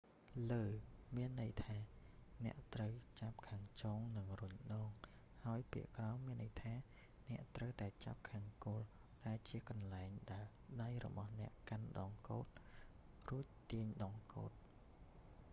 [0.51, 0.63] លើ
[1.15, 1.75] មានន័យថា
[2.45, 4.89] អ្នកត្រូវចាប់ខាងចុងនិងរុញដង
[5.45, 6.73] ហើយពាក្យក្រោម មានន័យថា
[7.29, 8.85] អ្នកត្រូវតែចាប់ខាងគល់
[9.25, 10.47] ដែលជាកន្លែងដែល
[10.81, 12.45] ដៃរបស់អ្នកកាន់ដងកូដ
[13.29, 14.51] រួចទាញដងកូដ